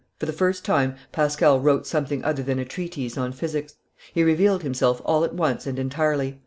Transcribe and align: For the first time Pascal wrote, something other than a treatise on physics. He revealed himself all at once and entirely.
For 0.17 0.25
the 0.25 0.33
first 0.33 0.65
time 0.65 0.95
Pascal 1.11 1.59
wrote, 1.59 1.85
something 1.85 2.23
other 2.23 2.41
than 2.41 2.57
a 2.57 2.65
treatise 2.65 3.19
on 3.19 3.33
physics. 3.33 3.75
He 4.15 4.23
revealed 4.23 4.63
himself 4.63 4.99
all 5.05 5.23
at 5.23 5.35
once 5.35 5.67
and 5.67 5.77
entirely. 5.77 6.39